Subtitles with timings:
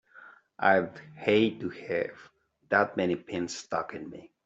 [0.57, 2.15] I'd hate to have
[2.69, 4.31] that many pins stuck in me!